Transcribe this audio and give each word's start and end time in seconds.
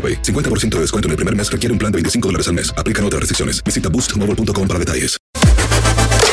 AroPay. 0.00 0.22
50% 0.22 0.76
de 0.76 0.80
descuento 0.80 1.08
en 1.08 1.10
el 1.10 1.16
primer 1.16 1.36
mes 1.36 1.52
requiere 1.52 1.74
un 1.74 1.78
plan 1.78 1.92
de 1.92 1.96
25 1.96 2.28
dólares 2.28 2.48
al 2.48 2.54
mes. 2.54 2.72
Aplican 2.78 3.04
otras 3.04 3.20
restricciones. 3.20 3.62
Visita 3.62 3.90
boostmobile.com 3.90 4.66
para 4.66 4.78
detalles. 4.78 5.18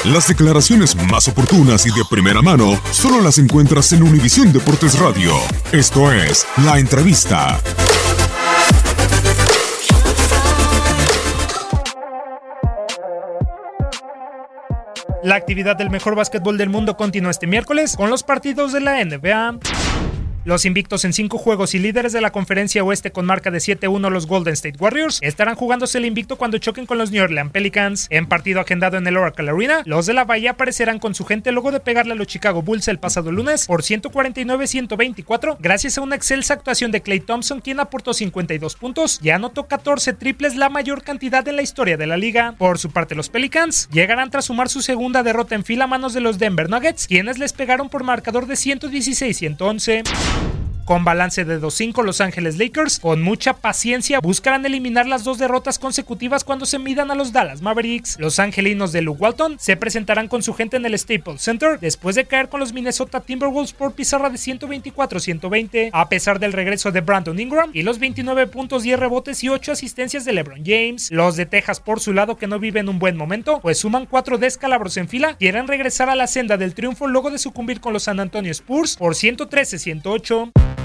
Las 0.05 0.27
declaraciones 0.27 0.95
más 1.11 1.27
oportunas 1.27 1.85
y 1.85 1.89
de 1.89 2.01
primera 2.09 2.41
mano 2.41 2.79
solo 2.91 3.19
las 3.19 3.39
encuentras 3.39 3.91
en 3.91 4.03
Univisión 4.03 4.53
Deportes 4.53 4.97
Radio. 4.99 5.33
Esto 5.73 6.13
es 6.13 6.47
La 6.63 6.79
Entrevista. 6.79 7.59
La 15.23 15.35
actividad 15.35 15.75
del 15.75 15.89
mejor 15.89 16.15
básquetbol 16.15 16.57
del 16.57 16.69
mundo 16.69 16.95
continúa 16.95 17.31
este 17.31 17.47
miércoles 17.47 17.97
con 17.97 18.09
los 18.09 18.23
partidos 18.23 18.71
de 18.71 18.79
la 18.79 19.03
NBA. 19.03 19.59
Los 20.47 20.63
invictos 20.63 21.03
en 21.03 21.11
cinco 21.11 21.37
juegos 21.37 21.75
y 21.75 21.79
líderes 21.79 22.13
de 22.13 22.21
la 22.21 22.31
conferencia 22.31 22.81
oeste 22.81 23.11
con 23.11 23.25
marca 23.25 23.51
de 23.51 23.57
7-1 23.57 24.09
los 24.09 24.27
Golden 24.27 24.53
State 24.53 24.77
Warriors 24.79 25.19
estarán 25.21 25.55
jugándose 25.55 25.97
el 25.97 26.05
invicto 26.05 26.37
cuando 26.37 26.57
choquen 26.57 26.85
con 26.85 26.97
los 26.97 27.11
New 27.11 27.21
Orleans 27.21 27.51
Pelicans. 27.51 28.07
En 28.11 28.27
partido 28.27 28.61
agendado 28.61 28.95
en 28.95 29.05
el 29.05 29.17
Oracle 29.17 29.49
Arena, 29.49 29.81
los 29.83 30.05
de 30.05 30.13
la 30.13 30.23
Bahía 30.23 30.51
aparecerán 30.51 30.99
con 30.99 31.15
su 31.15 31.25
gente 31.25 31.51
luego 31.51 31.73
de 31.73 31.81
pegarle 31.81 32.13
a 32.13 32.15
los 32.15 32.27
Chicago 32.27 32.61
Bulls 32.61 32.87
el 32.87 32.97
pasado 32.97 33.29
lunes 33.29 33.67
por 33.67 33.81
149-124 33.81 35.57
gracias 35.59 35.97
a 35.97 36.01
una 36.01 36.15
excelsa 36.15 36.53
actuación 36.53 36.91
de 36.91 37.01
Clay 37.01 37.19
Thompson 37.19 37.59
quien 37.59 37.81
aportó 37.81 38.13
52 38.13 38.77
puntos 38.77 39.19
y 39.21 39.31
anotó 39.31 39.67
14 39.67 40.13
triples 40.13 40.55
la 40.55 40.69
mayor 40.69 41.03
cantidad 41.03 41.45
en 41.45 41.57
la 41.57 41.61
historia 41.61 41.97
de 41.97 42.07
la 42.07 42.15
liga. 42.15 42.55
Por 42.57 42.79
su 42.79 42.91
parte 42.91 43.15
los 43.15 43.27
Pelicans 43.27 43.89
llegarán 43.91 44.31
tras 44.31 44.45
sumar 44.45 44.69
su 44.69 44.81
segunda 44.81 45.23
derrota 45.23 45.55
en 45.55 45.65
fila 45.65 45.83
a 45.83 45.87
manos 45.87 46.13
de 46.13 46.21
los 46.21 46.39
Denver 46.39 46.69
Nuggets 46.69 47.05
quienes 47.05 47.37
les 47.37 47.51
pegaron 47.51 47.89
por 47.89 48.05
marcador 48.05 48.45
de 48.45 48.53
116-111. 48.53 50.36
Con 50.87 51.03
balance 51.03 51.43
de 51.43 51.59
2-5, 51.59 52.01
Los 52.01 52.21
Ángeles 52.21 52.57
Lakers, 52.57 52.99
con 52.99 53.21
mucha 53.21 53.51
paciencia, 53.51 54.21
buscarán 54.21 54.65
eliminar 54.65 55.05
las 55.05 55.25
dos 55.25 55.37
derrotas 55.37 55.79
consecutivas 55.79 56.45
cuando 56.45 56.65
se 56.65 56.79
midan 56.79 57.11
a 57.11 57.15
los 57.15 57.33
Dallas 57.33 57.61
Mavericks. 57.61 58.15
Los 58.21 58.39
angelinos 58.39 58.93
de 58.93 59.01
Luke 59.01 59.21
Walton 59.21 59.57
se 59.59 59.75
presentarán 59.75 60.29
con 60.29 60.43
su 60.43 60.53
gente 60.53 60.77
en 60.77 60.85
el 60.85 60.97
Staples 60.97 61.41
Center 61.41 61.77
después 61.81 62.15
de 62.15 62.23
caer 62.23 62.47
con 62.47 62.61
los 62.61 62.71
Minnesota 62.71 63.19
Timberwolves 63.19 63.73
por 63.73 63.95
pizarra 63.95 64.29
de 64.29 64.37
124-120, 64.37 65.89
a 65.91 66.07
pesar 66.07 66.39
del 66.39 66.53
regreso 66.53 66.93
de 66.93 67.01
Brandon 67.01 67.37
Ingram 67.37 67.69
y 67.73 67.81
los 67.81 67.99
29 67.99 68.47
puntos, 68.47 68.83
10 68.83 68.97
rebotes 68.97 69.43
y 69.43 69.49
8 69.49 69.73
asistencias 69.73 70.23
de 70.23 70.31
LeBron 70.31 70.63
James. 70.65 71.11
Los 71.11 71.35
de 71.35 71.45
Texas, 71.45 71.81
por 71.81 71.99
su 71.99 72.13
lado, 72.13 72.37
que 72.37 72.47
no 72.47 72.59
viven 72.59 72.87
un 72.87 72.97
buen 72.97 73.17
momento, 73.17 73.59
pues 73.61 73.77
suman 73.77 74.05
4 74.05 74.37
descalabros 74.37 74.95
en 74.95 75.09
fila, 75.09 75.35
quieren 75.35 75.67
regresar 75.67 76.09
a 76.09 76.15
la 76.15 76.27
senda 76.27 76.55
del 76.55 76.73
triunfo 76.73 77.07
luego 77.07 77.29
de 77.29 77.39
sucumbir 77.39 77.81
con 77.81 77.91
los 77.91 78.03
San 78.03 78.21
Antonio 78.21 78.53
Spurs 78.53 78.95
por 78.95 79.15
113-108. 79.15 80.76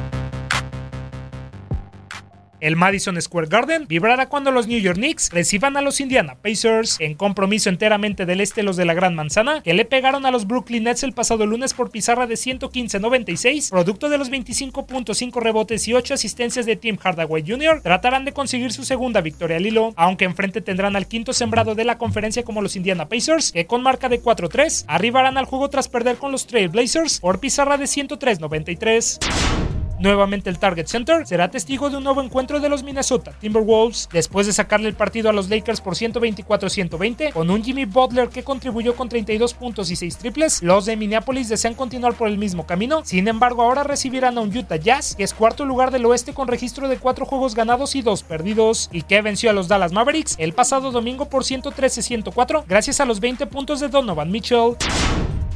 El 2.62 2.76
Madison 2.76 3.20
Square 3.20 3.48
Garden 3.48 3.86
vibrará 3.88 4.28
cuando 4.28 4.52
los 4.52 4.68
New 4.68 4.78
York 4.78 4.96
Knicks 4.96 5.30
reciban 5.32 5.76
a 5.76 5.80
los 5.80 6.00
Indiana 6.00 6.36
Pacers 6.40 6.96
en 7.00 7.14
compromiso 7.14 7.68
enteramente 7.68 8.24
del 8.24 8.40
este 8.40 8.62
los 8.62 8.76
de 8.76 8.84
la 8.84 8.94
Gran 8.94 9.16
Manzana 9.16 9.62
que 9.64 9.74
le 9.74 9.84
pegaron 9.84 10.26
a 10.26 10.30
los 10.30 10.46
Brooklyn 10.46 10.84
Nets 10.84 11.02
el 11.02 11.12
pasado 11.12 11.44
lunes 11.44 11.74
por 11.74 11.90
pizarra 11.90 12.28
de 12.28 12.36
115-96, 12.36 13.70
producto 13.70 14.08
de 14.08 14.16
los 14.16 14.30
25.5 14.30 15.40
rebotes 15.42 15.88
y 15.88 15.94
8 15.94 16.14
asistencias 16.14 16.64
de 16.64 16.76
Tim 16.76 16.98
Hardaway 17.02 17.42
Jr. 17.44 17.80
Tratarán 17.82 18.24
de 18.24 18.32
conseguir 18.32 18.72
su 18.72 18.84
segunda 18.84 19.20
victoria 19.22 19.56
al 19.56 19.66
hilo, 19.66 19.92
aunque 19.96 20.24
enfrente 20.24 20.60
tendrán 20.60 20.94
al 20.94 21.08
quinto 21.08 21.32
sembrado 21.32 21.74
de 21.74 21.84
la 21.84 21.98
conferencia 21.98 22.44
como 22.44 22.62
los 22.62 22.76
Indiana 22.76 23.08
Pacers, 23.08 23.50
que 23.50 23.66
con 23.66 23.82
marca 23.82 24.08
de 24.08 24.22
4-3 24.22 24.84
arribarán 24.86 25.36
al 25.36 25.46
juego 25.46 25.68
tras 25.68 25.88
perder 25.88 26.16
con 26.16 26.30
los 26.30 26.46
Trail 26.46 26.68
Blazers 26.68 27.18
por 27.18 27.40
pizarra 27.40 27.76
de 27.76 27.86
103-93. 27.86 29.71
Nuevamente 30.02 30.50
el 30.50 30.58
Target 30.58 30.88
Center 30.88 31.24
será 31.28 31.48
testigo 31.48 31.88
de 31.88 31.96
un 31.96 32.02
nuevo 32.02 32.20
encuentro 32.20 32.58
de 32.58 32.68
los 32.68 32.82
Minnesota 32.82 33.30
Timberwolves 33.40 34.08
después 34.12 34.48
de 34.48 34.52
sacarle 34.52 34.88
el 34.88 34.96
partido 34.96 35.30
a 35.30 35.32
los 35.32 35.48
Lakers 35.48 35.80
por 35.80 35.94
124-120 35.94 37.32
con 37.32 37.48
un 37.50 37.62
Jimmy 37.62 37.84
Butler 37.84 38.28
que 38.28 38.42
contribuyó 38.42 38.96
con 38.96 39.08
32 39.08 39.54
puntos 39.54 39.92
y 39.92 39.96
6 39.96 40.18
triples. 40.18 40.60
Los 40.60 40.86
de 40.86 40.96
Minneapolis 40.96 41.48
desean 41.48 41.74
continuar 41.74 42.14
por 42.14 42.26
el 42.26 42.36
mismo 42.36 42.66
camino, 42.66 43.02
sin 43.04 43.28
embargo 43.28 43.62
ahora 43.62 43.84
recibirán 43.84 44.38
a 44.38 44.40
un 44.40 44.56
Utah 44.56 44.74
Jazz 44.74 45.14
que 45.14 45.22
es 45.22 45.34
cuarto 45.34 45.64
lugar 45.64 45.92
del 45.92 46.04
oeste 46.06 46.34
con 46.34 46.48
registro 46.48 46.88
de 46.88 46.96
4 46.96 47.24
juegos 47.24 47.54
ganados 47.54 47.94
y 47.94 48.02
2 48.02 48.24
perdidos 48.24 48.90
y 48.90 49.02
que 49.02 49.22
venció 49.22 49.50
a 49.50 49.52
los 49.52 49.68
Dallas 49.68 49.92
Mavericks 49.92 50.34
el 50.38 50.52
pasado 50.52 50.90
domingo 50.90 51.26
por 51.26 51.44
113-104 51.44 52.64
gracias 52.66 52.98
a 52.98 53.04
los 53.04 53.20
20 53.20 53.46
puntos 53.46 53.78
de 53.78 53.86
Donovan 53.86 54.32
Mitchell. 54.32 54.74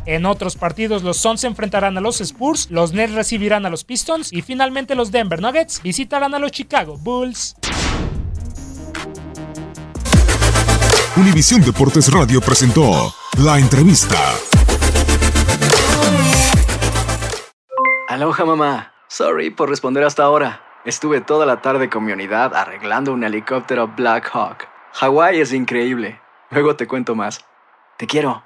En 0.07 0.25
otros 0.25 0.55
partidos, 0.55 1.03
los 1.03 1.17
Suns 1.17 1.41
se 1.41 1.49
enfrentarán 1.49 1.99
a 1.99 2.01
los 2.01 2.21
Spurs, 2.21 2.71
los 2.71 2.93
Nets 2.93 3.13
recibirán 3.13 3.67
a 3.67 3.71
los 3.71 3.83
Pistons 3.83 4.33
y 4.33 4.41
finalmente 4.41 4.95
los 4.95 5.11
Denver 5.11 5.43
Nuggets 5.43 5.83
visitarán 5.83 6.33
a 6.33 6.39
los 6.39 6.53
Chicago 6.53 6.97
Bulls. 6.97 7.57
Univisión 11.17 11.61
Deportes 11.61 12.13
Radio 12.13 12.41
presentó 12.41 13.13
la 13.43 13.59
entrevista. 13.59 14.17
Aloha 18.09 18.45
mamá. 18.45 18.93
Sorry 19.09 19.51
por 19.51 19.69
responder 19.69 20.05
hasta 20.05 20.23
ahora. 20.23 20.63
Estuve 20.85 21.21
toda 21.21 21.47
la 21.47 21.63
tarde 21.63 21.91
con 21.91 22.05
mi 22.05 22.13
unidad 22.13 22.55
arreglando 22.55 23.13
un 23.13 23.25
helicóptero 23.25 23.89
Black 23.89 24.31
Hawk. 24.33 24.69
Hawái 24.93 25.41
es 25.41 25.53
increíble. 25.53 26.21
Luego 26.51 26.77
te 26.77 26.87
cuento 26.87 27.17
más. 27.17 27.45
Te 27.97 28.07
quiero. 28.07 28.46